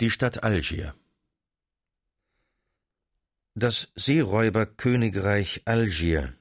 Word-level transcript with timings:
Die 0.00 0.10
Stadt 0.10 0.44
Algier 0.44 0.94
Das 3.56 3.88
Seeräuberkönigreich 3.96 5.62
Algier 5.64 6.34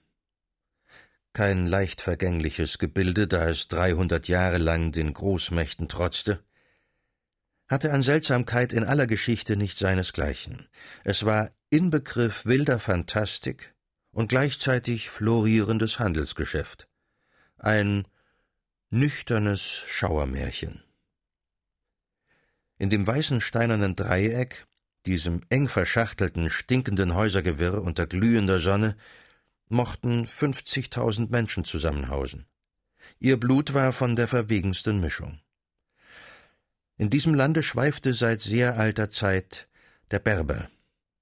kein 1.33 1.65
leicht 1.65 2.01
vergängliches 2.01 2.77
Gebilde, 2.77 3.25
da 3.25 3.49
es 3.49 3.67
dreihundert 3.67 4.27
Jahre 4.27 4.59
lang 4.59 4.91
den 4.91 5.11
Großmächten 5.11 5.89
trotzte, 5.89 6.43
hatte 7.67 7.93
an 7.93 8.03
Seltsamkeit 8.03 8.73
in 8.73 8.83
aller 8.83 9.07
Geschichte 9.07 9.57
nicht 9.57 9.79
seinesgleichen. 9.79 10.69
Es 11.03 11.25
war 11.25 11.49
Inbegriff 11.71 12.45
wilder 12.45 12.79
Phantastik 12.79 13.73
und 14.11 14.29
gleichzeitig 14.29 15.09
florierendes 15.09 15.97
Handelsgeschäft. 15.97 16.87
Ein 17.57 18.07
nüchternes 18.91 19.63
Schauermärchen. 19.87 20.83
In 22.77 22.89
dem 22.89 23.07
weißen 23.07 23.41
steinernen 23.41 23.95
Dreieck, 23.95 24.67
diesem 25.05 25.41
eng 25.49 25.67
verschachtelten, 25.67 26.49
stinkenden 26.49 27.15
Häusergewirr 27.15 27.81
unter 27.81 28.07
glühender 28.07 28.59
Sonne, 28.59 28.95
mochten 29.69 30.27
fünfzigtausend 30.27 31.31
Menschen 31.31 31.65
zusammenhausen. 31.65 32.45
Ihr 33.19 33.37
Blut 33.39 33.73
war 33.73 33.93
von 33.93 34.15
der 34.15 34.27
verwegensten 34.27 34.99
Mischung. 34.99 35.39
In 36.97 37.09
diesem 37.09 37.33
Lande 37.33 37.63
schweifte 37.63 38.13
seit 38.13 38.41
sehr 38.41 38.77
alter 38.77 39.11
Zeit 39.11 39.67
der 40.11 40.19
Berber, 40.19 40.69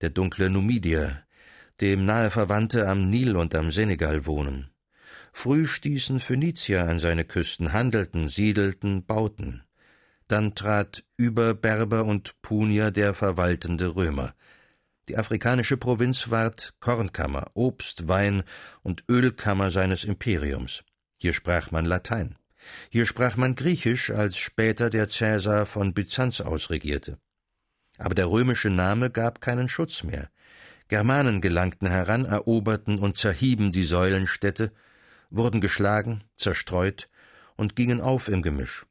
der 0.02 0.10
dunkle 0.10 0.50
Numidier, 0.50 1.24
dem 1.82 2.06
nahe 2.06 2.32
Verwandte 2.32 2.88
am 2.88 3.10
Nil 3.10 3.36
und 3.36 3.54
am 3.56 3.72
Senegal 3.72 4.26
wohnen. 4.26 4.70
Früh 5.34 5.68
stießen 5.68 6.22
Phönizier 6.22 6.88
an 6.88 7.00
seine 7.00 7.26
Küsten, 7.26 7.74
handelten, 7.74 8.30
siedelten, 8.30 9.06
bauten. 9.06 9.65
Dann 10.28 10.56
trat 10.56 11.04
über 11.18 11.54
Berber 11.54 12.06
und 12.06 12.42
Punier 12.42 12.92
der 12.92 13.14
verwaltende 13.14 13.96
Römer. 13.96 14.34
Die 15.08 15.18
afrikanische 15.18 15.78
Provinz 15.78 16.32
ward 16.32 16.74
Kornkammer, 16.80 17.52
Obst, 17.54 18.08
Wein 18.08 18.44
und 18.82 19.04
Ölkammer 19.08 19.70
seines 19.70 20.04
Imperiums. 20.04 20.84
Hier 21.18 21.34
sprach 21.34 21.70
man 21.70 21.86
Latein. 21.86 22.38
Hier 22.90 23.06
sprach 23.06 23.38
man 23.38 23.54
Griechisch, 23.54 24.10
als 24.10 24.38
später 24.38 24.90
der 24.90 25.08
Cäsar 25.08 25.68
von 25.68 25.94
Byzanz 25.94 26.42
aus 26.42 26.72
regierte. 26.72 27.20
Aber 28.00 28.16
der 28.16 28.30
römische 28.30 28.72
Name 28.72 29.12
gab 29.12 29.42
keinen 29.42 29.70
Schutz 29.70 30.04
mehr. 30.04 30.30
Germanen 30.88 31.40
gelangten 31.40 31.88
heran, 31.88 32.26
eroberten 32.26 32.98
und 32.98 33.18
zerhieben 33.18 33.72
die 33.72 33.86
Säulenstädte, 33.86 34.72
wurden 35.30 35.62
geschlagen, 35.62 36.24
zerstreut 36.36 37.10
und 37.56 37.76
gingen 37.76 38.02
auf 38.02 38.28
im 38.28 38.42
Gemisch. 38.42 38.86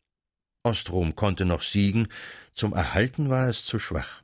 Ostrom 0.64 1.14
konnte 1.14 1.44
noch 1.44 1.62
siegen, 1.62 2.08
zum 2.54 2.72
Erhalten 2.72 3.28
war 3.28 3.48
es 3.48 3.64
zu 3.64 3.78
schwach. 3.78 4.22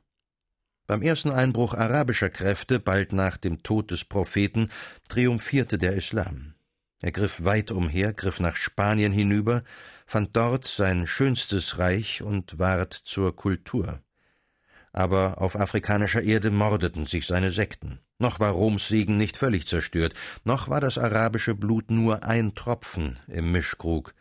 Beim 0.87 1.03
ersten 1.03 1.31
Einbruch 1.31 1.73
arabischer 1.73 2.29
Kräfte, 2.29 2.79
bald 2.79 3.13
nach 3.13 3.37
dem 3.37 3.63
Tod 3.63 3.91
des 3.91 4.03
Propheten, 4.03 4.69
triumphierte 5.07 5.77
der 5.77 5.93
Islam. 5.93 6.55
Er 6.99 7.11
griff 7.11 7.43
weit 7.43 7.71
umher, 7.71 8.13
griff 8.13 8.39
nach 8.39 8.55
Spanien 8.55 9.13
hinüber, 9.13 9.63
fand 10.05 10.35
dort 10.35 10.67
sein 10.67 11.07
schönstes 11.07 11.77
Reich 11.77 12.21
und 12.21 12.59
ward 12.59 12.93
zur 12.93 13.35
Kultur. 13.35 14.01
Aber 14.91 15.41
auf 15.41 15.55
afrikanischer 15.55 16.21
Erde 16.21 16.51
mordeten 16.51 17.05
sich 17.05 17.27
seine 17.27 17.51
Sekten. 17.51 17.99
Noch 18.17 18.39
war 18.39 18.51
Roms 18.51 18.87
Segen 18.87 19.17
nicht 19.17 19.37
völlig 19.37 19.67
zerstört, 19.67 20.13
noch 20.43 20.69
war 20.69 20.81
das 20.81 20.97
arabische 20.97 21.55
Blut 21.55 21.89
nur 21.89 22.23
ein 22.23 22.53
Tropfen 22.53 23.17
im 23.27 23.51
Mischkrug, 23.51 24.13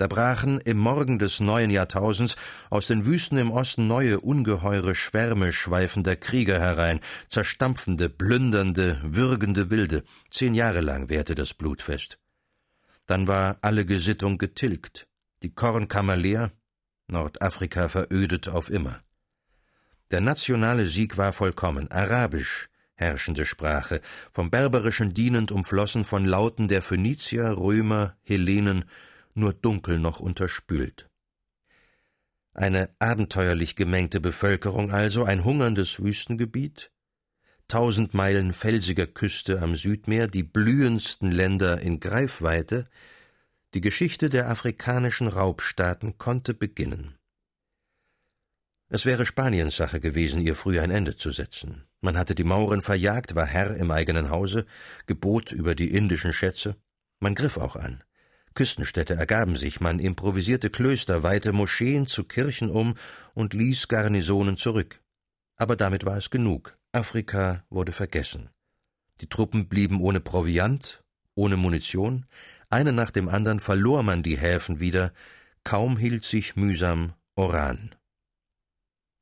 da 0.00 0.06
brachen 0.06 0.60
im 0.60 0.78
Morgen 0.78 1.18
des 1.18 1.40
neuen 1.40 1.68
Jahrtausends 1.68 2.34
aus 2.70 2.86
den 2.86 3.04
Wüsten 3.04 3.36
im 3.36 3.50
Osten 3.50 3.86
neue 3.86 4.18
ungeheure 4.18 4.94
Schwärme 4.94 5.52
schweifender 5.52 6.16
Krieger 6.16 6.58
herein, 6.58 7.00
zerstampfende, 7.28 8.08
plündernde, 8.08 8.98
würgende 9.04 9.68
Wilde. 9.68 10.04
Zehn 10.30 10.54
Jahre 10.54 10.80
lang 10.80 11.10
währte 11.10 11.34
das 11.34 11.52
Blutfest. 11.52 12.18
Dann 13.04 13.28
war 13.28 13.58
alle 13.60 13.84
Gesittung 13.84 14.38
getilgt, 14.38 15.06
die 15.42 15.52
Kornkammer 15.54 16.16
leer, 16.16 16.50
Nordafrika 17.06 17.90
verödet 17.90 18.48
auf 18.48 18.70
immer. 18.70 19.02
Der 20.12 20.22
nationale 20.22 20.86
Sieg 20.86 21.18
war 21.18 21.34
vollkommen, 21.34 21.90
arabisch, 21.90 22.70
herrschende 22.94 23.44
Sprache, 23.44 24.00
vom 24.32 24.48
Berberischen 24.48 25.12
dienend 25.12 25.52
umflossen 25.52 26.06
von 26.06 26.24
Lauten 26.24 26.68
der 26.68 26.80
Phönizier, 26.80 27.58
Römer, 27.58 28.16
Hellenen 28.22 28.86
nur 29.34 29.52
dunkel 29.52 29.98
noch 29.98 30.20
unterspült. 30.20 31.08
Eine 32.52 32.90
abenteuerlich 32.98 33.76
gemengte 33.76 34.20
Bevölkerung 34.20 34.90
also, 34.90 35.24
ein 35.24 35.44
hungerndes 35.44 36.02
Wüstengebiet, 36.02 36.90
tausend 37.68 38.14
Meilen 38.14 38.52
felsiger 38.52 39.06
Küste 39.06 39.62
am 39.62 39.76
Südmeer, 39.76 40.26
die 40.26 40.42
blühendsten 40.42 41.30
Länder 41.30 41.80
in 41.80 42.00
Greifweite, 42.00 42.88
die 43.74 43.80
Geschichte 43.80 44.28
der 44.28 44.50
afrikanischen 44.50 45.28
Raubstaaten 45.28 46.18
konnte 46.18 46.54
beginnen. 46.54 47.16
Es 48.88 49.06
wäre 49.06 49.24
Spaniens 49.24 49.76
Sache 49.76 50.00
gewesen, 50.00 50.40
ihr 50.40 50.56
früh 50.56 50.80
ein 50.80 50.90
Ende 50.90 51.16
zu 51.16 51.30
setzen. 51.30 51.84
Man 52.00 52.18
hatte 52.18 52.34
die 52.34 52.42
Mauren 52.42 52.82
verjagt, 52.82 53.36
war 53.36 53.46
Herr 53.46 53.76
im 53.76 53.92
eigenen 53.92 54.30
Hause, 54.30 54.66
gebot 55.06 55.52
über 55.52 55.76
die 55.76 55.94
indischen 55.94 56.32
Schätze. 56.32 56.74
Man 57.20 57.36
griff 57.36 57.56
auch 57.56 57.76
an. 57.76 58.02
Küstenstädte 58.54 59.14
ergaben 59.14 59.56
sich, 59.56 59.80
man 59.80 59.98
improvisierte 59.98 60.70
Klöster, 60.70 61.22
weihte 61.22 61.52
Moscheen 61.52 62.06
zu 62.06 62.24
Kirchen 62.24 62.70
um 62.70 62.94
und 63.34 63.54
ließ 63.54 63.88
Garnisonen 63.88 64.56
zurück. 64.56 65.00
Aber 65.56 65.76
damit 65.76 66.04
war 66.04 66.16
es 66.16 66.30
genug. 66.30 66.76
Afrika 66.92 67.64
wurde 67.70 67.92
vergessen. 67.92 68.50
Die 69.20 69.28
Truppen 69.28 69.68
blieben 69.68 70.00
ohne 70.00 70.20
Proviant, 70.20 71.04
ohne 71.34 71.56
Munition, 71.56 72.26
eine 72.70 72.92
nach 72.92 73.10
dem 73.10 73.28
anderen 73.28 73.60
verlor 73.60 74.02
man 74.02 74.22
die 74.22 74.38
Häfen 74.38 74.80
wieder, 74.80 75.12
kaum 75.64 75.96
hielt 75.96 76.24
sich 76.24 76.56
mühsam 76.56 77.14
Oran. 77.36 77.94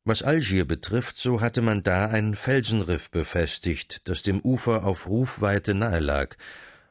Was 0.05 0.23
Algier 0.23 0.65
betrifft, 0.65 1.19
so 1.19 1.43
hatte 1.43 1.61
man 1.61 1.83
da 1.83 2.07
ein 2.07 2.35
Felsenriff 2.35 3.11
befestigt, 3.11 4.09
das 4.09 4.23
dem 4.23 4.41
Ufer 4.41 4.85
auf 4.87 5.07
Rufweite 5.07 5.75
nahe 5.75 6.01
lag. 6.01 6.37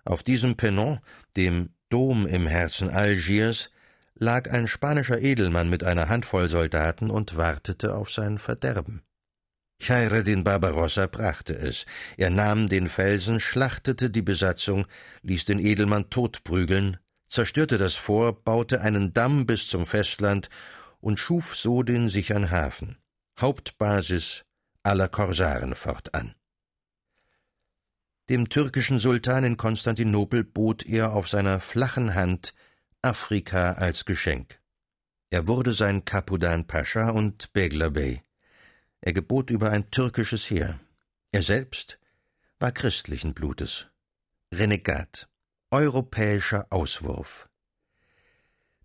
Auf 0.05 0.21
diesem 0.21 0.55
Pennon, 0.55 0.99
dem 1.35 1.69
Dom 1.89 2.25
im 2.25 2.47
Herzen 2.47 2.89
Algiers, 2.89 3.69
lag 4.15 4.49
ein 4.51 4.67
spanischer 4.67 5.21
Edelmann 5.21 5.69
mit 5.69 5.83
einer 5.83 6.09
Handvoll 6.09 6.49
Soldaten 6.49 7.09
und 7.09 7.37
wartete 7.37 7.95
auf 7.95 8.11
sein 8.11 8.39
Verderben. 8.39 9.03
Chaireddin 9.81 10.43
Barbarossa 10.43 11.07
brachte 11.07 11.53
es. 11.53 11.85
Er 12.17 12.29
nahm 12.29 12.67
den 12.67 12.89
Felsen, 12.89 13.39
schlachtete 13.39 14.09
die 14.09 14.23
Besatzung, 14.23 14.87
ließ 15.21 15.45
den 15.45 15.59
Edelmann 15.59 16.09
totprügeln, 16.09 16.97
zerstörte 17.29 17.77
das 17.77 17.93
Fort, 17.93 18.43
baute 18.43 18.81
einen 18.81 19.13
Damm 19.13 19.45
bis 19.45 19.67
zum 19.67 19.85
Festland 19.85 20.49
und 20.99 21.19
schuf 21.19 21.55
so 21.55 21.83
den 21.83 22.09
sichern 22.09 22.49
Hafen, 22.49 22.97
Hauptbasis 23.39 24.43
aller 24.83 25.07
Korsaren 25.07 25.75
fortan. 25.75 26.33
Dem 28.29 28.49
türkischen 28.49 28.99
Sultan 28.99 29.45
in 29.45 29.55
Konstantinopel 29.55 30.43
bot 30.43 30.85
er 30.85 31.13
auf 31.13 31.29
seiner 31.29 31.61
flachen 31.61 32.13
Hand 32.13 32.53
Afrika 33.01 33.73
als 33.73 34.03
Geschenk. 34.03 34.59
Er 35.29 35.47
wurde 35.47 35.73
sein 35.73 36.03
Kapudan 36.03 36.67
Pascha 36.67 37.11
und 37.11 37.53
Begler 37.53 37.89
Bey. 37.89 38.21
Er 38.99 39.13
gebot 39.13 39.49
über 39.49 39.71
ein 39.71 39.91
türkisches 39.91 40.49
Heer. 40.49 40.77
Er 41.31 41.41
selbst 41.41 41.99
war 42.59 42.73
christlichen 42.73 43.33
Blutes. 43.33 43.87
Renegat, 44.53 45.29
europäischer 45.71 46.67
Auswurf. 46.69 47.47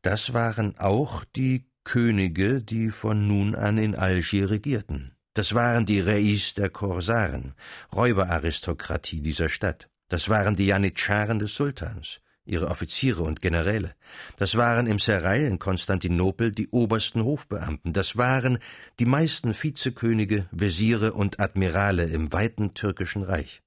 Das 0.02 0.32
waren 0.34 0.78
auch 0.78 1.24
die 1.24 1.66
Könige, 1.82 2.62
die 2.62 2.90
von 2.90 3.26
nun 3.26 3.56
an 3.56 3.78
in 3.78 3.96
Algier 3.96 4.50
regierten. 4.50 5.11
Das 5.34 5.54
waren 5.54 5.86
die 5.86 6.00
Reis 6.00 6.52
der 6.54 6.68
Korsaren, 6.68 7.54
Räuberaristokratie 7.94 9.22
dieser 9.22 9.48
Stadt. 9.48 9.88
Das 10.08 10.28
waren 10.28 10.56
die 10.56 10.66
Janitscharen 10.66 11.38
des 11.38 11.54
Sultans, 11.54 12.20
ihre 12.44 12.68
Offiziere 12.68 13.22
und 13.22 13.40
Generäle. 13.40 13.94
Das 14.36 14.56
waren 14.56 14.86
im 14.86 14.98
Serail 14.98 15.46
in 15.46 15.58
Konstantinopel 15.58 16.52
die 16.52 16.68
obersten 16.68 17.24
Hofbeamten. 17.24 17.94
Das 17.94 18.18
waren 18.18 18.58
die 18.98 19.06
meisten 19.06 19.54
Vizekönige, 19.54 20.48
Wesire 20.50 21.14
und 21.14 21.40
Admirale 21.40 22.04
im 22.04 22.30
weiten 22.34 22.74
türkischen 22.74 23.22
Reich. 23.22 23.62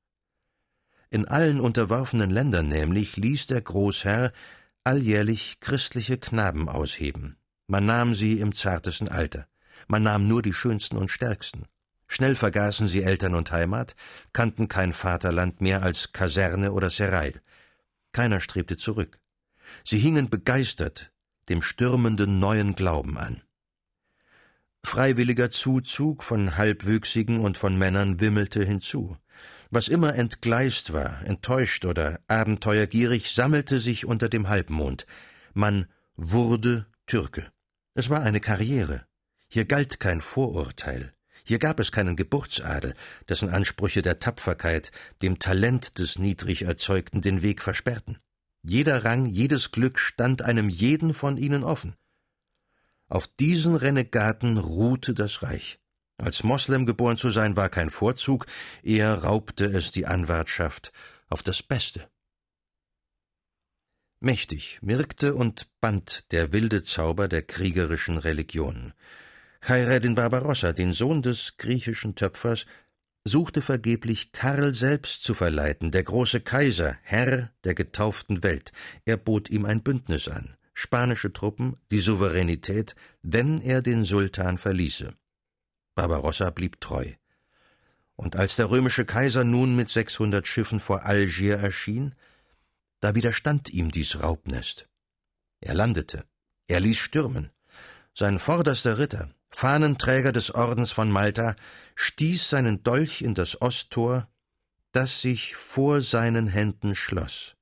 In 1.09 1.27
allen 1.27 1.59
unterworfenen 1.59 2.29
Ländern 2.29 2.67
nämlich 2.67 3.17
ließ 3.17 3.47
der 3.47 3.61
Großherr 3.61 4.31
alljährlich 4.83 5.59
christliche 5.61 6.19
Knaben 6.19 6.69
ausheben. 6.69 7.37
Man 7.65 7.87
nahm 7.87 8.13
sie 8.13 8.39
im 8.39 8.53
zartesten 8.53 9.07
Alter. 9.07 9.47
Man 9.87 10.03
nahm 10.03 10.27
nur 10.27 10.41
die 10.41 10.53
schönsten 10.53 10.97
und 10.97 11.11
stärksten. 11.11 11.65
Schnell 12.07 12.35
vergaßen 12.35 12.87
sie 12.87 13.03
Eltern 13.03 13.33
und 13.33 13.51
Heimat, 13.51 13.95
kannten 14.31 14.67
kein 14.67 14.93
Vaterland 14.93 15.61
mehr 15.61 15.83
als 15.83 16.11
Kaserne 16.13 16.71
oder 16.71 16.89
Serail. 16.89 17.41
Keiner 18.11 18.39
strebte 18.39 18.77
zurück. 18.77 19.19
Sie 19.83 19.97
hingen 19.97 20.29
begeistert 20.29 21.11
dem 21.49 21.61
stürmenden 21.61 22.39
neuen 22.39 22.75
Glauben 22.75 23.17
an. 23.17 23.41
Freiwilliger 24.83 25.51
Zuzug 25.51 26.23
von 26.23 26.57
Halbwüchsigen 26.57 27.39
und 27.39 27.57
von 27.57 27.77
Männern 27.77 28.19
wimmelte 28.19 28.63
hinzu. 28.63 29.17
Was 29.71 29.87
immer 29.87 30.15
entgleist 30.15 30.93
war, 30.93 31.25
enttäuscht 31.25 31.85
oder 31.85 32.19
abenteuergierig, 32.27 33.33
sammelte 33.33 33.79
sich 33.79 34.05
unter 34.05 34.29
dem 34.29 34.47
Halbmond. 34.47 35.05
Man 35.53 35.87
wurde 36.15 36.85
Türke. 37.07 37.51
Es 37.95 38.09
war 38.09 38.21
eine 38.21 38.39
Karriere. 38.39 39.05
Hier 39.55 39.63
galt 39.63 40.01
kein 40.01 40.19
Vorurteil. 40.19 41.13
Hier 41.45 41.59
gab 41.59 41.79
es 41.79 41.93
keinen 41.93 42.17
Geburtsadel, 42.17 42.93
dessen 43.29 43.47
Ansprüche 43.47 44.01
der 44.01 44.19
Tapferkeit, 44.19 44.91
dem 45.21 45.39
Talent 45.39 45.97
des 45.97 46.19
niedrig 46.19 46.63
Erzeugten 46.63 47.21
den 47.21 47.41
Weg 47.41 47.61
versperrten. 47.61 48.19
Jeder 48.63 49.05
Rang, 49.05 49.25
jedes 49.25 49.71
Glück 49.71 49.97
stand 49.97 50.41
einem 50.41 50.67
jeden 50.67 51.13
von 51.13 51.37
ihnen 51.37 51.63
offen. 51.63 51.95
Auf 53.07 53.27
diesen 53.27 53.75
Renegaten 53.75 54.57
ruhte 54.57 55.13
das 55.13 55.41
Reich. 55.41 55.79
Als 56.17 56.43
Moslem 56.43 56.85
geboren 56.85 57.15
zu 57.15 57.31
sein 57.31 57.55
war 57.55 57.69
kein 57.69 57.91
Vorzug, 57.91 58.47
eher 58.83 59.23
raubte 59.23 59.63
es 59.63 59.89
die 59.91 60.05
Anwartschaft 60.05 60.91
auf 61.29 61.43
das 61.43 61.63
Beste. 61.63 62.09
Mächtig 64.19 64.79
wirkte 64.81 65.33
und 65.33 65.69
band 65.79 66.29
der 66.33 66.51
wilde 66.51 66.83
Zauber 66.83 67.29
der 67.29 67.41
kriegerischen 67.41 68.17
Religionen. 68.17 68.93
Khaireddin 69.65 70.15
Barbarossa, 70.15 70.73
den 70.73 70.93
Sohn 70.93 71.21
des 71.21 71.57
griechischen 71.57 72.15
Töpfers, 72.15 72.65
suchte 73.23 73.61
vergeblich 73.61 74.31
Karl 74.31 74.73
selbst 74.75 75.23
zu 75.23 75.33
verleiten, 75.33 75.91
der 75.91 76.03
große 76.03 76.41
Kaiser, 76.41 76.97
Herr 77.01 77.51
der 77.63 77.73
getauften 77.73 78.43
Welt. 78.43 78.71
Er 79.05 79.17
bot 79.17 79.49
ihm 79.49 79.65
ein 79.65 79.81
Bündnis 79.81 80.27
an 80.27 80.55
spanische 80.75 81.33
Truppen 81.33 81.77
die 81.89 82.01
Souveränität, 82.01 82.95
wenn 83.23 83.59
er 83.61 83.81
den 83.81 84.03
Sultan 84.03 84.59
verließe. 84.59 85.15
Barbarossa 85.95 86.51
blieb 86.51 86.79
treu. 86.81 87.05
Und 88.15 88.35
als 88.35 88.57
der 88.57 88.69
römische 88.69 89.05
Kaiser 89.05 89.43
nun 89.43 89.75
mit 89.75 89.89
sechshundert 89.89 90.47
Schiffen 90.47 90.79
vor 90.79 91.03
Algier 91.03 91.55
erschien, 91.55 92.13
da 92.99 93.15
widerstand 93.15 93.69
ihm 93.69 93.89
dies 93.89 94.21
Raubnest. 94.21 94.87
Er 95.61 95.73
landete, 95.73 96.25
er 96.67 96.81
ließ 96.81 96.97
stürmen. 96.97 97.51
Sein 98.13 98.39
vorderster 98.39 98.99
Ritter, 98.99 99.33
Fahnenträger 99.55 100.33
des 100.33 100.53
Ordens 100.53 100.91
von 100.91 101.09
Malta, 101.09 101.55
stieß 101.95 102.49
seinen 102.49 102.83
Dolch 102.83 103.21
in 103.21 103.35
das 103.35 103.61
Osttor, 103.61 104.27
das 104.91 105.21
sich 105.21 105.55
vor 105.55 106.01
seinen 106.01 106.47
Händen 106.47 106.93
schloss. 106.93 107.55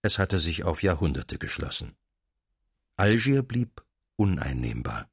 Es 0.00 0.18
hatte 0.18 0.40
sich 0.40 0.64
auf 0.64 0.82
Jahrhunderte 0.82 1.38
geschlossen. 1.38 1.94
Algier 2.96 3.42
blieb 3.42 3.84
uneinnehmbar. 4.16 5.10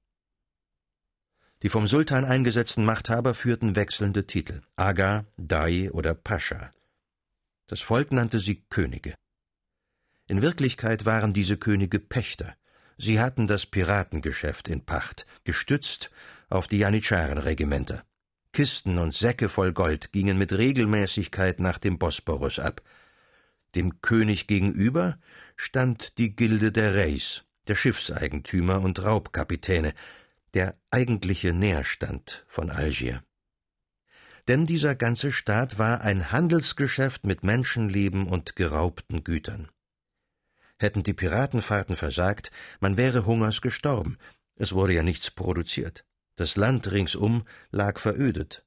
Die 1.61 1.69
vom 1.69 1.87
Sultan 1.87 2.23
eingesetzten 2.23 2.85
Machthaber 2.85 3.35
führten 3.35 3.75
wechselnde 3.75 4.25
Titel 4.25 4.61
Aga, 4.77 5.25
Dai 5.37 5.91
oder 5.91 6.13
Pascha. 6.13 6.71
Das 7.67 7.81
Volk 7.81 8.11
nannte 8.11 8.39
sie 8.39 8.63
Könige. 8.69 9.15
In 10.27 10.41
Wirklichkeit 10.41 11.05
waren 11.05 11.33
diese 11.33 11.57
Könige 11.57 11.99
Pächter. 11.99 12.55
Sie 12.97 13.19
hatten 13.19 13.47
das 13.47 13.65
Piratengeschäft 13.65 14.67
in 14.67 14.85
Pacht, 14.85 15.25
gestützt 15.43 16.11
auf 16.49 16.67
die 16.67 16.79
Janitscharenregimenter. 16.79 18.03
Kisten 18.51 18.99
und 18.99 19.15
Säcke 19.15 19.49
voll 19.49 19.73
Gold 19.73 20.11
gingen 20.11 20.37
mit 20.37 20.53
Regelmäßigkeit 20.53 21.59
nach 21.59 21.79
dem 21.79 21.97
Bosporus 21.97 22.59
ab. 22.59 22.81
Dem 23.73 24.01
König 24.01 24.45
gegenüber 24.45 25.17
stand 25.55 26.17
die 26.19 26.35
Gilde 26.35 26.71
der 26.71 26.95
Reis, 26.95 27.43
der 27.67 27.75
Schiffseigentümer 27.75 28.81
und 28.81 29.03
Raubkapitäne, 29.03 29.93
der 30.53 30.77
eigentliche 30.91 31.51
Nährstand 31.51 32.45
von 32.47 32.69
Algier. 32.69 33.23
Denn 34.47 34.65
dieser 34.65 34.93
ganze 34.93 35.31
Staat 35.31 35.79
war 35.79 36.01
ein 36.01 36.31
Handelsgeschäft 36.31 37.25
mit 37.25 37.43
Menschenleben 37.43 38.27
und 38.27 38.55
geraubten 38.55 39.23
Gütern. 39.23 39.69
Hätten 40.83 41.03
die 41.03 41.13
Piratenfahrten 41.13 41.95
versagt, 41.95 42.51
man 42.81 42.97
wäre 42.97 43.25
Hungers 43.25 43.61
gestorben, 43.61 44.17
es 44.55 44.73
wurde 44.73 44.93
ja 44.93 45.01
nichts 45.01 45.31
produziert. 45.31 46.03
Das 46.35 46.57
Land 46.57 46.91
ringsum 46.91 47.47
lag 47.71 47.99
verödet. 47.99 48.65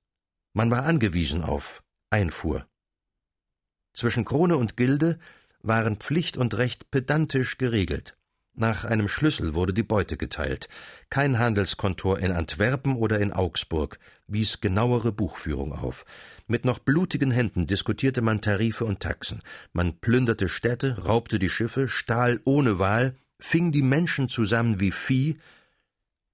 Man 0.55 0.71
war 0.71 0.85
angewiesen 0.85 1.43
auf 1.43 1.83
Einfuhr. 2.09 2.67
Zwischen 3.93 4.25
Krone 4.25 4.57
und 4.57 4.79
Gilde 4.79 5.19
waren 5.61 5.97
Pflicht 5.97 6.39
und 6.39 6.57
Recht 6.57 6.91
pedantisch 6.91 7.59
geregelt. 7.59 8.16
Nach 8.59 8.87
einem 8.87 9.07
Schlüssel 9.07 9.53
wurde 9.53 9.75
die 9.75 9.83
Beute 9.83 10.17
geteilt. 10.17 10.71
Kein 11.11 11.39
Handelskontor 11.39 12.21
in 12.21 12.33
Antwerpen 12.33 12.97
oder 12.97 13.21
in 13.21 13.31
Augsburg 13.31 13.99
wies 14.27 14.63
genauere 14.63 15.13
Buchführung 15.13 15.75
auf. 15.75 16.07
Mit 16.47 16.65
noch 16.65 16.79
blutigen 16.79 17.31
Händen 17.31 17.67
diskutierte 17.67 18.23
man 18.23 18.41
Tarife 18.41 18.87
und 18.87 19.01
Taxen. 19.01 19.43
Man 19.75 20.01
plünderte 20.01 20.49
Städte, 20.49 21.05
raubte 21.05 21.39
die 21.39 21.51
Schiffe, 21.51 21.91
stahl 21.91 22.41
ohne 22.45 22.79
Wahl, 22.79 23.15
fing 23.39 23.73
die 23.73 23.83
Menschen 23.83 24.31
zusammen 24.31 24.81
wie 24.81 24.91
Vieh, 24.91 25.37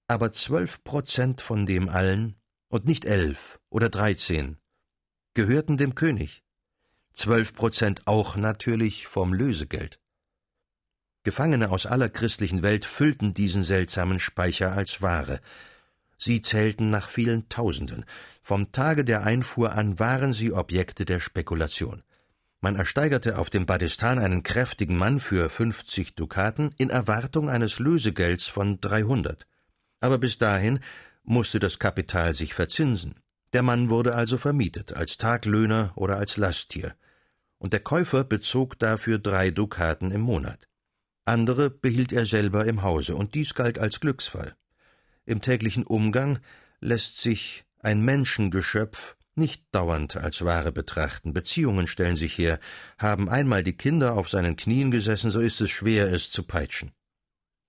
aber 0.06 0.32
zwölf 0.32 0.84
Prozent 0.84 1.40
von 1.40 1.66
dem 1.66 1.88
allen, 1.88 2.36
und 2.68 2.86
nicht 2.86 3.04
elf 3.04 3.58
oder 3.68 3.88
dreizehn, 3.88 4.58
gehörten 5.34 5.76
dem 5.76 5.96
König 5.96 6.44
zwölf 7.14 7.52
Prozent 7.52 8.06
auch 8.06 8.36
natürlich 8.36 9.06
vom 9.06 9.34
Lösegeld. 9.34 9.98
Gefangene 11.24 11.70
aus 11.70 11.86
aller 11.86 12.08
christlichen 12.08 12.62
Welt 12.62 12.84
füllten 12.84 13.32
diesen 13.32 13.64
seltsamen 13.64 14.18
Speicher 14.18 14.72
als 14.72 15.02
Ware. 15.02 15.40
Sie 16.18 16.42
zählten 16.42 16.90
nach 16.90 17.08
vielen 17.08 17.48
Tausenden. 17.48 18.04
Vom 18.42 18.72
Tage 18.72 19.04
der 19.04 19.24
Einfuhr 19.24 19.72
an 19.72 19.98
waren 19.98 20.32
sie 20.32 20.52
Objekte 20.52 21.04
der 21.04 21.20
Spekulation. 21.20 22.02
Man 22.60 22.76
ersteigerte 22.76 23.38
auf 23.38 23.50
dem 23.50 23.66
Badistan 23.66 24.18
einen 24.18 24.42
kräftigen 24.42 24.96
Mann 24.96 25.18
für 25.18 25.50
fünfzig 25.50 26.14
Dukaten 26.14 26.70
in 26.78 26.90
Erwartung 26.90 27.50
eines 27.50 27.78
Lösegelds 27.78 28.46
von 28.46 28.80
dreihundert. 28.80 29.46
Aber 30.00 30.18
bis 30.18 30.38
dahin 30.38 30.80
musste 31.24 31.58
das 31.58 31.78
Kapital 31.78 32.34
sich 32.34 32.54
verzinsen. 32.54 33.16
Der 33.52 33.62
Mann 33.62 33.90
wurde 33.90 34.14
also 34.14 34.38
vermietet, 34.38 34.92
als 34.92 35.18
Taglöhner 35.18 35.92
oder 35.96 36.16
als 36.16 36.36
Lasttier 36.36 36.94
und 37.58 37.72
der 37.72 37.80
Käufer 37.80 38.24
bezog 38.24 38.76
dafür 38.80 39.20
drei 39.20 39.52
Dukaten 39.52 40.10
im 40.10 40.22
Monat. 40.22 40.68
Andere 41.24 41.70
behielt 41.70 42.12
er 42.12 42.26
selber 42.26 42.66
im 42.66 42.82
Hause, 42.82 43.14
und 43.14 43.34
dies 43.34 43.54
galt 43.54 43.78
als 43.78 44.00
Glücksfall. 44.00 44.54
Im 45.24 45.40
täglichen 45.40 45.84
Umgang 45.84 46.40
lässt 46.80 47.20
sich 47.20 47.64
ein 47.78 48.00
Menschengeschöpf 48.04 49.16
nicht 49.34 49.64
dauernd 49.72 50.16
als 50.16 50.44
Ware 50.44 50.72
betrachten. 50.72 51.32
Beziehungen 51.32 51.86
stellen 51.86 52.16
sich 52.16 52.36
her. 52.36 52.58
Haben 52.98 53.28
einmal 53.28 53.62
die 53.62 53.76
Kinder 53.76 54.16
auf 54.16 54.28
seinen 54.28 54.56
Knien 54.56 54.90
gesessen, 54.90 55.30
so 55.30 55.40
ist 55.40 55.60
es 55.60 55.70
schwer, 55.70 56.12
es 56.12 56.30
zu 56.30 56.42
peitschen. 56.42 56.92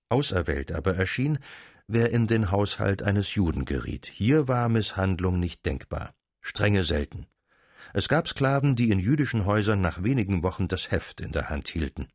Auserwählt 0.08 0.72
aber 0.72 0.94
erschien, 0.96 1.38
wer 1.86 2.10
in 2.10 2.26
den 2.26 2.50
Haushalt 2.50 3.02
eines 3.02 3.34
Juden 3.34 3.64
geriet. 3.64 4.10
Hier 4.12 4.48
war 4.48 4.68
Misshandlung 4.68 5.40
nicht 5.40 5.64
denkbar. 5.64 6.14
Strenge 6.40 6.84
selten. 6.84 7.26
Es 7.94 8.08
gab 8.08 8.28
Sklaven, 8.28 8.76
die 8.76 8.90
in 8.90 8.98
jüdischen 8.98 9.46
Häusern 9.46 9.80
nach 9.80 10.02
wenigen 10.02 10.42
Wochen 10.42 10.66
das 10.66 10.90
Heft 10.90 11.20
in 11.20 11.32
der 11.32 11.48
Hand 11.48 11.68
hielten. 11.68 12.08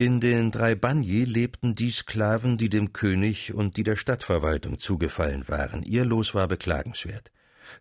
In 0.00 0.20
den 0.20 0.52
drei 0.52 0.76
Banji 0.76 1.24
lebten 1.24 1.74
die 1.74 1.90
Sklaven, 1.90 2.56
die 2.56 2.68
dem 2.68 2.92
König 2.92 3.52
und 3.52 3.76
die 3.76 3.82
der 3.82 3.96
Stadtverwaltung 3.96 4.78
zugefallen 4.78 5.48
waren. 5.48 5.82
Ihr 5.82 6.04
Los 6.04 6.36
war 6.36 6.46
beklagenswert. 6.46 7.32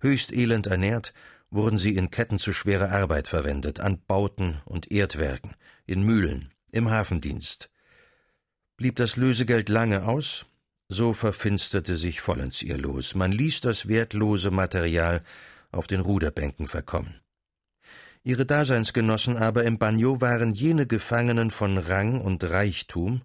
Höchst 0.01 0.33
elend 0.33 0.65
ernährt, 0.65 1.13
wurden 1.51 1.77
sie 1.77 1.95
in 1.95 2.09
Ketten 2.09 2.39
zu 2.39 2.53
schwerer 2.53 2.91
Arbeit 2.91 3.27
verwendet, 3.27 3.81
an 3.81 4.01
Bauten 4.07 4.59
und 4.65 4.91
Erdwerken, 4.91 5.53
in 5.85 6.01
Mühlen, 6.01 6.51
im 6.71 6.89
Hafendienst. 6.89 7.69
Blieb 8.77 8.95
das 8.95 9.15
Lösegeld 9.15 9.69
lange 9.69 10.07
aus, 10.07 10.47
so 10.89 11.13
verfinsterte 11.13 11.97
sich 11.97 12.19
vollends 12.19 12.63
ihr 12.63 12.79
Los. 12.79 13.13
Man 13.13 13.31
ließ 13.31 13.61
das 13.61 13.87
wertlose 13.87 14.49
Material 14.49 15.21
auf 15.71 15.85
den 15.85 16.01
Ruderbänken 16.01 16.67
verkommen. 16.67 17.21
Ihre 18.27 18.45
Daseinsgenossen 18.45 19.37
aber 19.37 19.63
im 19.63 19.77
Bagno 19.77 20.19
waren 20.19 20.51
jene 20.51 20.85
Gefangenen 20.85 21.49
von 21.49 21.77
Rang 21.77 22.19
und 22.19 22.43
Reichtum 22.43 23.21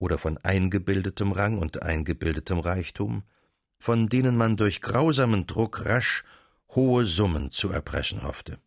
oder 0.00 0.18
von 0.18 0.38
eingebildetem 0.38 1.30
Rang 1.30 1.56
und 1.58 1.84
eingebildetem 1.84 2.58
Reichtum, 2.58 3.22
von 3.78 4.08
denen 4.08 4.36
man 4.36 4.56
durch 4.56 4.82
grausamen 4.82 5.46
Druck 5.46 5.86
rasch 5.86 6.24
hohe 6.74 7.04
Summen 7.04 7.52
zu 7.52 7.70
erpressen 7.70 8.24
hoffte. 8.24 8.58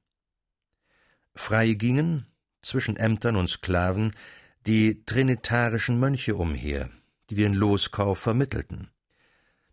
Frei 1.36 1.74
gingen, 1.74 2.28
zwischen 2.62 2.96
Ämtern 2.96 3.36
und 3.36 3.50
Sklaven, 3.50 4.14
die 4.66 5.04
trinitarischen 5.04 6.00
Mönche 6.00 6.36
umher, 6.36 6.90
die 7.30 7.36
den 7.36 7.52
Loskauf 7.52 8.20
vermittelten. 8.20 8.90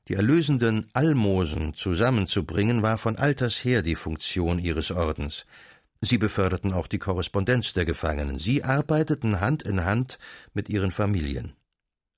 Die 0.09 0.15
erlösenden 0.15 0.87
Almosen 0.95 1.75
zusammenzubringen 1.75 2.83
war 2.83 2.97
von 2.97 3.17
alters 3.17 3.63
her 3.63 3.83
die 3.83 3.95
Funktion 3.95 4.59
ihres 4.59 4.91
Ordens. 4.91 5.45
Sie 6.01 6.17
beförderten 6.17 6.73
auch 6.73 6.87
die 6.87 6.99
Korrespondenz 6.99 7.75
der 7.75 7.85
Gefangenen. 7.85 8.39
Sie 8.39 8.65
arbeiteten 8.65 9.41
Hand 9.41 9.65
in 9.65 9.85
Hand 9.85 10.19
mit 10.55 10.71
ihren 10.71 10.93
Familien. 10.93 11.53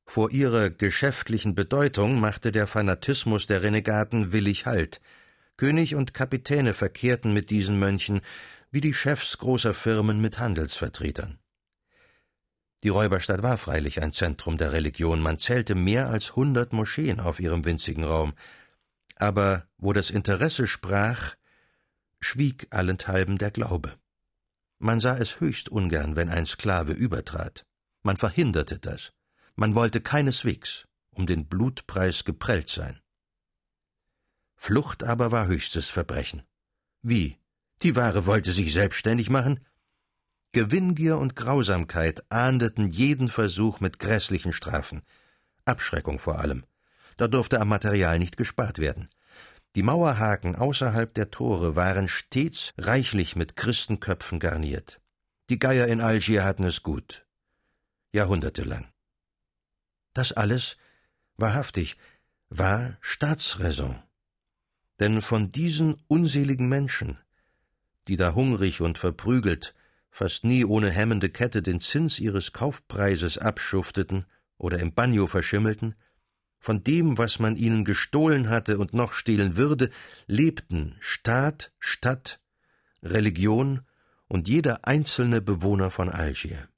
Vor 0.06 0.30
ihrer 0.30 0.70
geschäftlichen 0.70 1.56
Bedeutung 1.56 2.20
machte 2.20 2.52
der 2.52 2.68
Fanatismus 2.68 3.48
der 3.48 3.62
Renegaten 3.62 4.32
willig 4.32 4.66
Halt. 4.66 5.00
König 5.56 5.96
und 5.96 6.14
Kapitäne 6.14 6.74
verkehrten 6.74 7.32
mit 7.32 7.50
diesen 7.50 7.78
Mönchen, 7.78 8.20
wie 8.70 8.80
die 8.80 8.94
Chefs 8.94 9.38
großer 9.38 9.74
Firmen 9.74 10.20
mit 10.20 10.38
Handelsvertretern. 10.38 11.38
Die 12.82 12.88
Räuberstadt 12.88 13.42
war 13.42 13.58
freilich 13.58 14.02
ein 14.02 14.12
Zentrum 14.12 14.56
der 14.56 14.72
Religion, 14.72 15.20
man 15.20 15.38
zählte 15.38 15.74
mehr 15.74 16.08
als 16.08 16.34
hundert 16.34 16.72
Moscheen 16.72 17.20
auf 17.20 17.38
ihrem 17.38 17.64
winzigen 17.64 18.04
Raum, 18.04 18.34
aber 19.16 19.66
wo 19.76 19.92
das 19.92 20.10
Interesse 20.10 20.66
sprach, 20.66 21.34
schwieg 22.20 22.68
allenthalben 22.70 23.36
der 23.36 23.50
Glaube. 23.50 23.94
Man 24.78 25.00
sah 25.00 25.16
es 25.16 25.40
höchst 25.40 25.68
ungern, 25.68 26.16
wenn 26.16 26.30
ein 26.30 26.46
Sklave 26.46 26.92
übertrat. 26.92 27.66
Man 28.02 28.16
verhinderte 28.16 28.78
das. 28.78 29.12
Man 29.56 29.74
wollte 29.74 30.00
keineswegs 30.00 30.86
um 31.10 31.26
den 31.26 31.46
Blutpreis 31.46 32.24
geprellt 32.24 32.70
sein. 32.70 33.00
Flucht 34.56 35.04
aber 35.04 35.32
war 35.32 35.46
höchstes 35.46 35.88
Verbrechen. 35.88 36.42
Wie? 37.02 37.36
Die 37.82 37.96
Ware 37.96 38.26
wollte 38.26 38.52
sich 38.52 38.72
selbstständig 38.72 39.28
machen? 39.28 39.60
Gewinngier 40.52 41.18
und 41.18 41.36
Grausamkeit 41.36 42.24
ahndeten 42.28 42.88
jeden 42.88 43.28
Versuch 43.28 43.78
mit 43.78 44.00
grässlichen 44.00 44.52
Strafen. 44.52 45.02
Abschreckung 45.64 46.18
vor 46.18 46.40
allem. 46.40 46.64
Da 47.16 47.28
durfte 47.28 47.60
am 47.60 47.68
Material 47.68 48.18
nicht 48.18 48.36
gespart 48.36 48.78
werden. 48.78 49.08
Die 49.76 49.84
Mauerhaken 49.84 50.56
außerhalb 50.56 51.14
der 51.14 51.30
Tore 51.30 51.76
waren 51.76 52.08
stets 52.08 52.72
reichlich 52.76 53.36
mit 53.36 53.54
Christenköpfen 53.54 54.40
garniert. 54.40 55.00
Die 55.48 55.60
Geier 55.60 55.86
in 55.86 56.00
Algier 56.00 56.44
hatten 56.44 56.64
es 56.64 56.82
gut. 56.82 57.24
Jahrhundertelang. 58.12 58.88
Das 60.14 60.32
alles, 60.32 60.76
wahrhaftig, 61.36 61.96
war 62.48 62.96
Staatsräson. 63.00 64.02
Denn 64.98 65.22
von 65.22 65.50
diesen 65.50 65.96
unseligen 66.08 66.68
Menschen, 66.68 67.20
die 68.08 68.16
da 68.16 68.34
hungrig 68.34 68.80
und 68.80 68.98
verprügelt, 68.98 69.74
fast 70.10 70.44
nie 70.44 70.64
ohne 70.64 70.90
hemmende 70.90 71.28
Kette 71.28 71.62
den 71.62 71.80
Zins 71.80 72.18
ihres 72.18 72.52
Kaufpreises 72.52 73.38
abschufteten 73.38 74.26
oder 74.58 74.78
im 74.78 74.92
Banjo 74.92 75.26
verschimmelten, 75.26 75.94
von 76.58 76.84
dem, 76.84 77.16
was 77.16 77.38
man 77.38 77.56
ihnen 77.56 77.84
gestohlen 77.84 78.50
hatte 78.50 78.78
und 78.78 78.92
noch 78.92 79.14
stehlen 79.14 79.56
würde, 79.56 79.90
lebten 80.26 80.96
Staat, 81.00 81.72
Stadt, 81.78 82.40
Religion 83.02 83.80
und 84.28 84.46
jeder 84.46 84.86
einzelne 84.86 85.40
Bewohner 85.40 85.90
von 85.90 86.10
Algier. 86.10 86.68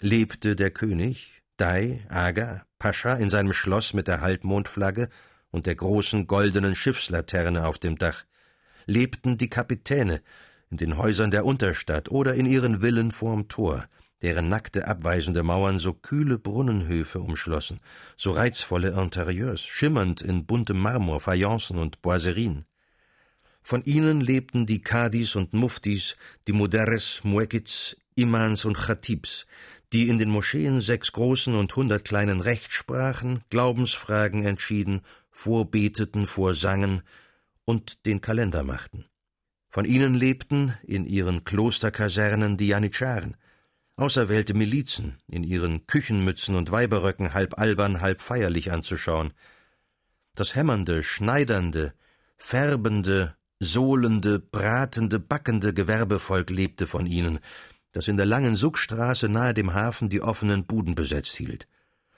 Lebte 0.00 0.56
der 0.56 0.70
König, 0.70 1.42
Dai, 1.56 2.04
Aga, 2.08 2.66
Pascha 2.78 3.14
in 3.14 3.30
seinem 3.30 3.52
Schloss 3.52 3.94
mit 3.94 4.08
der 4.08 4.20
Halbmondflagge 4.20 5.08
und 5.50 5.66
der 5.66 5.76
großen 5.76 6.26
goldenen 6.26 6.74
Schiffslaterne 6.74 7.66
auf 7.66 7.78
dem 7.78 7.96
Dach, 7.96 8.24
lebten 8.86 9.38
die 9.38 9.48
Kapitäne 9.48 10.20
in 10.70 10.76
den 10.76 10.96
Häusern 10.98 11.30
der 11.30 11.44
Unterstadt 11.44 12.10
oder 12.10 12.34
in 12.34 12.46
ihren 12.46 12.80
Villen 12.80 13.12
vorm 13.12 13.48
Tor, 13.48 13.86
deren 14.22 14.48
nackte, 14.48 14.88
abweisende 14.88 15.42
Mauern 15.42 15.78
so 15.78 15.92
kühle 15.92 16.38
Brunnenhöfe 16.38 17.20
umschlossen, 17.20 17.80
so 18.16 18.30
reizvolle 18.30 19.00
Interieurs, 19.00 19.60
schimmernd 19.60 20.22
in 20.22 20.46
buntem 20.46 20.78
Marmor, 20.78 21.20
Fayencen 21.20 21.78
und 21.78 22.00
Boiserien. 22.00 22.64
Von 23.62 23.82
ihnen 23.84 24.20
lebten 24.20 24.66
die 24.66 24.82
Kadis 24.82 25.36
und 25.36 25.52
Muftis, 25.52 26.16
die 26.48 26.52
Muderes, 26.52 27.20
Muekids, 27.24 27.96
Imans 28.14 28.64
und 28.64 28.76
Chatibs, 28.76 29.46
die 29.92 30.08
in 30.08 30.18
den 30.18 30.30
Moscheen 30.30 30.80
sechs 30.80 31.12
großen 31.12 31.54
und 31.54 31.74
hundert 31.76 32.04
kleinen 32.04 32.40
Rechtsprachen, 32.40 33.42
Glaubensfragen 33.50 34.44
entschieden, 34.44 35.02
vorbeteten, 35.30 36.26
vorsangen 36.26 37.02
und 37.64 38.06
den 38.06 38.20
Kalender 38.20 38.64
machten. 38.64 39.06
Von 39.74 39.86
ihnen 39.86 40.14
lebten 40.14 40.72
in 40.84 41.04
ihren 41.04 41.42
Klosterkasernen 41.42 42.56
die 42.56 42.68
Janitscharen, 42.68 43.36
auserwählte 43.96 44.54
Milizen, 44.54 45.18
in 45.26 45.42
ihren 45.42 45.88
Küchenmützen 45.88 46.54
und 46.54 46.70
Weiberröcken 46.70 47.34
halb 47.34 47.58
albern, 47.58 48.00
halb 48.00 48.22
feierlich 48.22 48.70
anzuschauen. 48.70 49.32
Das 50.36 50.54
hämmernde, 50.54 51.02
schneidernde, 51.02 51.92
färbende, 52.36 53.34
sohlende, 53.58 54.38
bratende, 54.38 55.18
backende 55.18 55.74
Gewerbevolk 55.74 56.50
lebte 56.50 56.86
von 56.86 57.06
ihnen, 57.06 57.40
das 57.90 58.06
in 58.06 58.16
der 58.16 58.26
langen 58.26 58.54
Suckstraße 58.54 59.28
nahe 59.28 59.54
dem 59.54 59.74
Hafen 59.74 60.08
die 60.08 60.22
offenen 60.22 60.66
Buden 60.66 60.94
besetzt 60.94 61.34
hielt. 61.34 61.66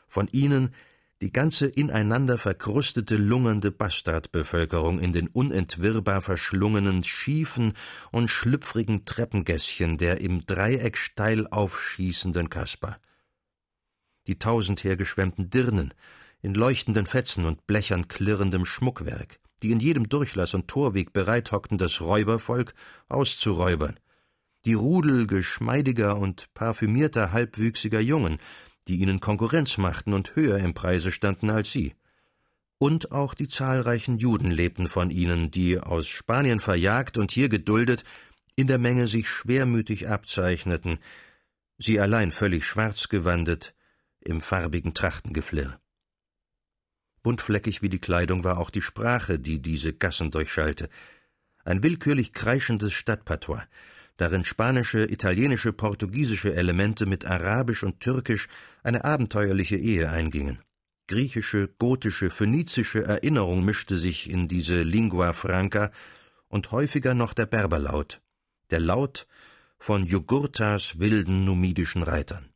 Von 0.09 0.29
ihnen 0.31 0.75
die 1.23 1.33
ganze 1.33 1.67
ineinander 1.67 2.39
verkrustete, 2.39 3.17
lungernde 3.17 3.71
Bastardbevölkerung 3.71 4.99
in 4.99 5.13
den 5.13 5.29
unentwirrbar 5.29 6.21
verschlungenen, 6.21 7.05
schiefen 7.05 7.73
und 8.13 8.31
schlüpfrigen 8.31 9.07
Treppengässchen 9.07 9.97
der 9.97 10.21
im 10.21 10.45
Dreieck 10.45 10.99
steil 10.99 11.47
aufschießenden 11.47 12.51
Kasper. 12.51 12.99
Die 14.27 14.39
tausendher 14.39 14.97
geschwemmten 14.97 15.49
Dirnen, 15.49 15.95
in 16.43 16.55
leuchtenden 16.55 17.07
Fetzen 17.07 17.47
und 17.47 17.67
blechern 17.67 18.09
klirrendem 18.09 18.67
Schmuckwerk, 18.67 19.41
die 19.63 19.71
in 19.71 19.81
jedem 19.81 20.09
Durchlass 20.09 20.53
und 20.53 20.69
Torweg 20.69 21.15
bereit 21.15 21.51
hockten, 21.51 21.79
das 21.79 22.03
Räubervolk 22.03 22.75
auszuräubern, 23.09 23.99
die 24.67 24.75
Rudel 24.75 25.27
geschmeidiger 25.27 26.19
und 26.19 26.53
parfümierter 26.53 27.33
halbwüchsiger 27.33 28.01
Jungen, 28.01 28.39
die 28.89 28.97
ihnen 28.97 29.21
Konkurrenz 29.21 29.79
machten 29.79 30.13
und 30.13 30.37
höher 30.37 30.59
im 30.59 30.75
Preise 30.75 31.13
standen 31.13 31.51
als 31.51 31.73
sie. 31.73 31.95
Und 32.79 33.13
auch 33.13 33.35
die 33.35 33.49
zahlreichen 33.49 34.19
Juden 34.19 34.51
lebten 34.51 34.89
von 34.89 35.11
ihnen, 35.11 35.51
die, 35.51 35.81
aus 35.81 36.09
Spanien 36.09 36.61
verjagt 36.61 37.17
und 37.17 37.31
hier 37.31 37.49
geduldet, 37.49 38.05
in 38.55 38.67
der 38.67 38.79
Menge 38.79 39.09
sich 39.09 39.29
schwermütig 39.29 40.09
abzeichneten, 40.09 40.99
sie 41.79 42.01
allein 42.01 42.33
völlig 42.33 42.67
schwarz 42.67 43.09
gewandet, 43.09 43.75
im 44.21 44.41
farbigen 44.41 44.95
Trachtengeflirr. 44.95 45.79
Buntfleckig 47.23 47.83
wie 47.83 47.89
die 47.89 47.99
Kleidung 47.99 48.45
war 48.45 48.59
auch 48.59 48.71
die 48.71 48.83
Sprache, 48.83 49.39
die 49.39 49.61
diese 49.61 49.93
Gassen 49.93 50.31
durchschallte. 50.31 50.89
Ein 51.65 51.83
willkürlich 51.83 52.33
kreischendes 52.33 52.93
Stadtpatois, 52.93 53.65
darin 54.17 54.45
spanische, 54.45 55.11
italienische, 55.11 55.73
portugiesische 55.73 56.55
Elemente 56.55 57.07
mit 57.07 57.27
arabisch 57.27 57.83
und 57.83 58.01
türkisch 58.01 58.49
eine 58.83 59.05
abenteuerliche 59.05 59.77
Ehe 59.77 60.11
eingingen. 60.11 60.59
Griechische, 61.09 61.69
gotische, 61.79 62.31
phönizische 62.31 63.05
Erinnerung 63.05 63.65
mischte 63.65 63.97
sich 63.97 64.29
in 64.31 64.49
diese 64.49 64.83
Lingua 64.83 65.33
Franca 65.35 65.93
und 66.49 66.73
häufiger 66.73 67.15
noch 67.15 67.33
der 67.33 67.47
Berberlaut, 67.47 68.21
der 68.71 68.81
Laut 68.81 69.27
von 69.79 70.05
Jugurthas 70.05 70.99
wilden 70.99 71.45
numidischen 71.45 72.03
Reitern. 72.03 72.49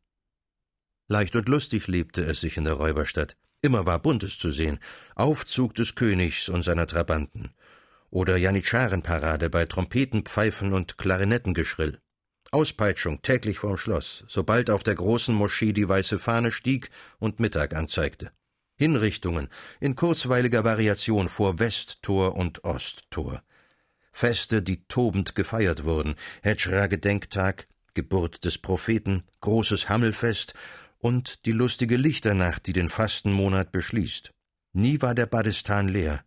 Leicht 1.07 1.35
und 1.35 1.47
lustig 1.47 1.87
lebte 1.87 2.21
es 2.21 2.41
sich 2.41 2.57
in 2.57 2.65
der 2.65 2.73
Räuberstadt. 2.73 3.37
Immer 3.61 3.85
war 3.85 3.99
Buntes 3.99 4.37
zu 4.37 4.51
sehen, 4.51 4.79
Aufzug 5.15 5.75
des 5.75 5.95
Königs 5.95 6.49
und 6.49 6.63
seiner 6.63 6.87
Trabanten, 6.87 7.51
oder 8.11 8.37
Janitscharenparade 8.37 9.49
bei 9.49 9.65
Trompetenpfeifen 9.65 10.73
und 10.73 10.97
Klarinettengeschrill. 10.97 11.99
Auspeitschung 12.51 13.21
täglich 13.21 13.59
vorm 13.59 13.77
Schloss, 13.77 14.25
sobald 14.27 14.69
auf 14.69 14.83
der 14.83 14.95
großen 14.95 15.33
Moschee 15.33 15.71
die 15.71 15.87
weiße 15.87 16.19
Fahne 16.19 16.51
stieg 16.51 16.89
und 17.17 17.39
Mittag 17.39 17.73
anzeigte. 17.73 18.31
Hinrichtungen 18.75 19.47
in 19.79 19.95
kurzweiliger 19.95 20.63
Variation 20.65 21.29
vor 21.29 21.59
Westtor 21.59 22.35
und 22.35 22.63
Osttor. 22.65 23.41
Feste, 24.11 24.61
die 24.61 24.85
tobend 24.87 25.35
gefeiert 25.35 25.85
wurden, 25.85 26.15
Hedschra-Gedenktag, 26.43 27.67
Geburt 27.93 28.43
des 28.43 28.57
Propheten, 28.57 29.23
großes 29.39 29.87
Hammelfest 29.87 30.53
und 30.99 31.45
die 31.45 31.53
lustige 31.53 31.95
Lichternacht, 31.95 32.67
die 32.67 32.73
den 32.73 32.89
Fastenmonat 32.89 33.71
beschließt. 33.71 34.31
Nie 34.73 35.01
war 35.01 35.15
der 35.15 35.25
Badistan 35.25 35.87
leer, 35.87 36.23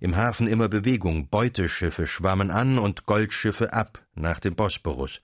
im 0.00 0.16
Hafen 0.16 0.46
immer 0.46 0.68
Bewegung, 0.68 1.28
Beuteschiffe 1.28 2.06
schwammen 2.06 2.50
an 2.50 2.78
und 2.78 3.06
Goldschiffe 3.06 3.72
ab 3.72 4.04
nach 4.14 4.40
dem 4.40 4.54
Bosporus. 4.54 5.20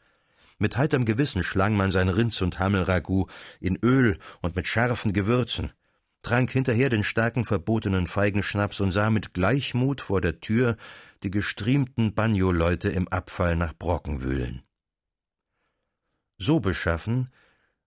Mit 0.59 0.77
heiterem 0.77 1.05
Gewissen 1.05 1.43
schlang 1.43 1.77
man 1.77 1.91
sein 1.91 2.09
Rinds- 2.09 2.43
und 2.43 2.59
Hammelragout 2.59 3.29
in 3.61 3.77
Öl 3.83 4.19
und 4.43 4.57
mit 4.57 4.67
scharfen 4.67 5.13
Gewürzen, 5.13 5.73
trank 6.23 6.51
hinterher 6.51 6.91
den 6.91 7.05
starken 7.05 7.45
verbotenen 7.45 8.07
Feigenschnaps 8.07 8.81
und 8.81 8.93
sah 8.93 9.11
mit 9.11 9.33
Gleichmut 9.33 10.01
vor 10.01 10.21
der 10.21 10.41
Tür 10.41 10.77
die 11.23 11.31
gestriemten 11.31 12.15
Banjo-Leute 12.15 12.89
im 12.89 13.09
Abfall 13.09 13.57
nach 13.57 13.75
Brocken 13.75 14.23
wühlen. 14.23 14.63
So 16.39 16.61
beschaffen 16.61 17.29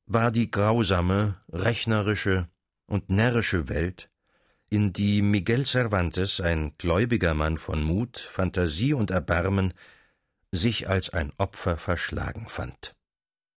war 0.06 0.32
die 0.32 0.52
grausame, 0.52 1.42
rechnerische 1.52 2.50
und 2.86 3.10
närrische 3.10 3.70
Welt, 3.70 4.10
in 4.74 4.92
die 4.92 5.22
Miguel 5.22 5.66
Cervantes, 5.68 6.42
ein 6.42 6.74
gläubiger 6.80 7.36
Mann 7.36 7.60
von 7.60 7.84
Mut, 7.84 8.18
Phantasie 8.18 8.94
und 8.94 9.12
Erbarmen, 9.12 9.76
sich 10.52 10.90
als 10.90 11.12
ein 11.12 11.32
Opfer 11.38 11.78
verschlagen 11.78 12.48
fand. 12.50 12.96